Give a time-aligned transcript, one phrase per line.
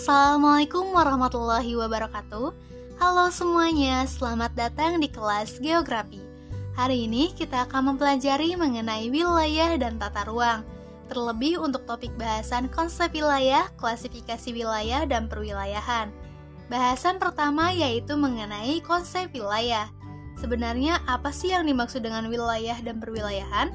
[0.00, 2.56] Assalamualaikum warahmatullahi wabarakatuh.
[2.96, 6.24] Halo semuanya, selamat datang di kelas Geografi.
[6.72, 10.64] Hari ini kita akan mempelajari mengenai wilayah dan tata ruang.
[11.12, 16.08] Terlebih untuk topik bahasan konsep wilayah, klasifikasi wilayah, dan perwilayahan.
[16.72, 19.92] Bahasan pertama yaitu mengenai konsep wilayah.
[20.40, 23.68] Sebenarnya apa sih yang dimaksud dengan wilayah dan perwilayahan?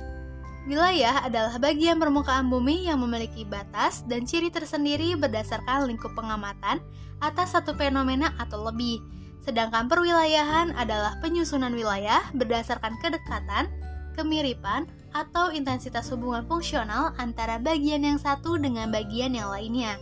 [0.66, 6.82] Wilayah adalah bagian permukaan bumi yang memiliki batas dan ciri tersendiri berdasarkan lingkup pengamatan
[7.22, 8.98] atas satu fenomena atau lebih.
[9.46, 13.70] Sedangkan perwilayahan adalah penyusunan wilayah berdasarkan kedekatan,
[14.18, 20.02] kemiripan, atau intensitas hubungan fungsional antara bagian yang satu dengan bagian yang lainnya.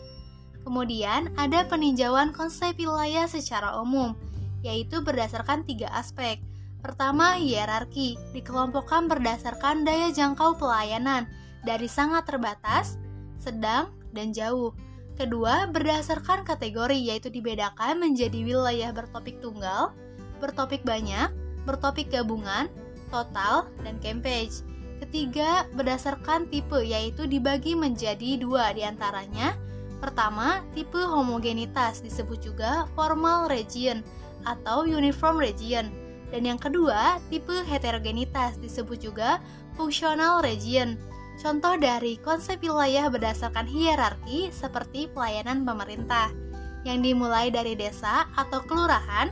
[0.63, 4.15] Kemudian ada peninjauan konsep wilayah secara umum,
[4.63, 6.39] yaitu berdasarkan tiga aspek–
[6.83, 11.31] Pertama, hierarki dikelompokkan berdasarkan daya jangkau pelayanan
[11.63, 12.99] dari sangat terbatas,
[13.39, 14.75] sedang, dan jauh.
[15.15, 19.95] Kedua, berdasarkan kategori yaitu dibedakan menjadi wilayah bertopik tunggal,
[20.43, 21.31] bertopik banyak,
[21.63, 22.67] bertopik gabungan,
[23.07, 24.67] total, dan campage.
[24.99, 29.55] Ketiga, berdasarkan tipe yaitu dibagi menjadi dua di antaranya.
[30.03, 34.03] Pertama, tipe homogenitas disebut juga formal region
[34.43, 36.02] atau uniform region
[36.33, 39.37] dan yang kedua, tipe heterogenitas disebut juga
[39.77, 40.97] functional region.
[41.37, 46.33] Contoh dari konsep wilayah berdasarkan hierarki seperti pelayanan pemerintah
[46.81, 49.29] yang dimulai dari desa atau kelurahan,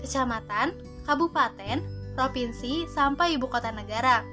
[0.00, 0.72] kecamatan,
[1.04, 1.84] kabupaten,
[2.16, 4.24] provinsi, sampai ibu kota negara.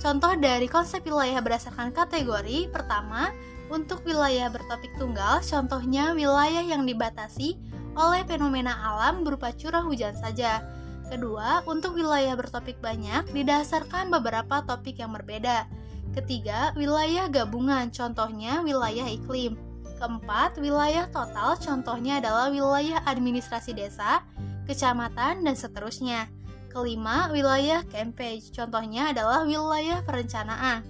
[0.00, 3.30] Contoh dari konsep wilayah berdasarkan kategori pertama,
[3.72, 7.56] untuk wilayah bertopik tunggal, contohnya wilayah yang dibatasi
[7.96, 10.60] oleh fenomena alam berupa curah hujan saja,
[11.08, 15.68] Kedua, untuk wilayah bertopik banyak didasarkan beberapa topik yang berbeda.
[16.16, 19.58] Ketiga, wilayah gabungan, contohnya wilayah iklim.
[19.98, 24.24] Keempat, wilayah total, contohnya adalah wilayah administrasi desa,
[24.66, 26.30] kecamatan, dan seterusnya.
[26.70, 30.82] Kelima, wilayah campage, contohnya adalah wilayah perencanaan.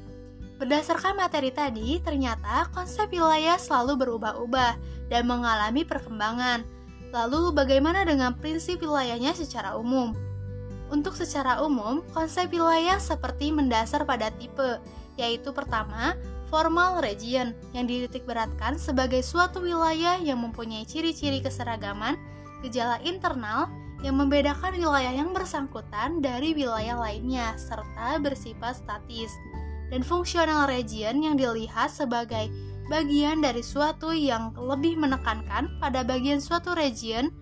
[0.57, 4.73] Berdasarkan materi tadi, ternyata konsep wilayah selalu berubah-ubah
[5.13, 6.65] dan mengalami perkembangan.
[7.15, 10.19] Lalu, bagaimana dengan prinsip wilayahnya secara umum?
[10.91, 14.83] Untuk secara umum, konsep wilayah seperti mendasar pada tipe,
[15.15, 16.19] yaitu pertama,
[16.51, 22.19] formal region yang dititik beratkan sebagai suatu wilayah yang mempunyai ciri-ciri keseragaman,
[22.67, 23.71] gejala internal
[24.03, 29.31] yang membedakan wilayah yang bersangkutan dari wilayah lainnya serta bersifat statis.
[29.89, 32.51] Dan fungsional region yang dilihat sebagai
[32.89, 37.33] bagian dari suatu yang lebih menekankan pada bagian suatu region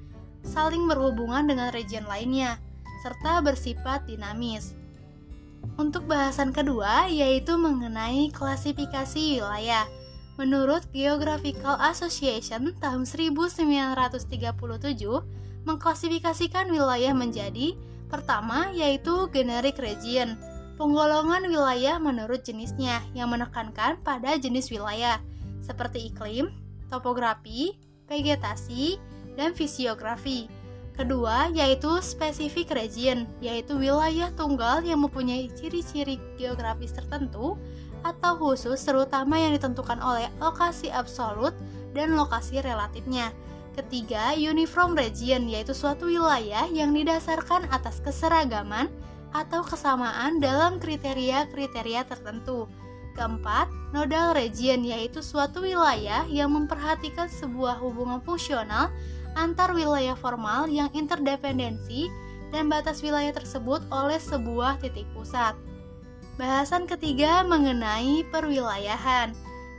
[0.43, 2.59] saling berhubungan dengan region lainnya,
[3.03, 4.75] serta bersifat dinamis.
[5.79, 9.87] Untuk bahasan kedua, yaitu mengenai klasifikasi wilayah.
[10.37, 14.27] Menurut Geographical Association tahun 1937,
[15.63, 17.79] mengklasifikasikan wilayah menjadi
[18.11, 20.35] pertama yaitu generic region,
[20.83, 25.23] penggolongan wilayah menurut jenisnya yang menekankan pada jenis wilayah
[25.63, 26.51] seperti iklim,
[26.91, 27.79] topografi,
[28.11, 28.99] vegetasi,
[29.39, 30.51] dan fisiografi.
[30.99, 37.55] Kedua, yaitu spesifik region, yaitu wilayah tunggal yang mempunyai ciri-ciri geografis tertentu
[38.03, 41.55] atau khusus terutama yang ditentukan oleh lokasi absolut
[41.95, 43.31] dan lokasi relatifnya.
[43.79, 48.91] Ketiga, uniform region, yaitu suatu wilayah yang didasarkan atas keseragaman
[49.33, 52.69] atau kesamaan dalam kriteria-kriteria tertentu.
[53.13, 58.89] Keempat, nodal region yaitu suatu wilayah yang memperhatikan sebuah hubungan fungsional
[59.37, 62.09] antar wilayah formal yang interdependensi
[62.53, 65.57] dan batas wilayah tersebut oleh sebuah titik pusat.
[66.37, 69.33] Bahasan ketiga mengenai perwilayahan.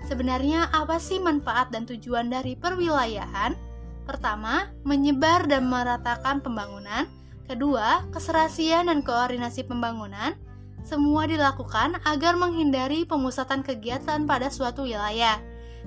[0.05, 3.57] Sebenarnya apa sih manfaat dan tujuan dari perwilayahan?
[4.03, 7.07] Pertama, menyebar dan meratakan pembangunan.
[7.47, 10.35] Kedua, keserasian dan koordinasi pembangunan.
[10.83, 15.39] Semua dilakukan agar menghindari pemusatan kegiatan pada suatu wilayah.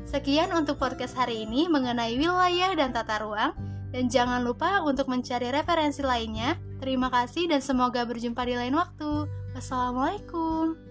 [0.04, 3.52] Sekian untuk podcast hari ini mengenai wilayah dan tata ruang.
[3.92, 6.60] Dan jangan lupa untuk mencari referensi lainnya.
[6.84, 9.24] Terima kasih dan semoga berjumpa di lain waktu.
[9.56, 10.85] Wassalamualaikum.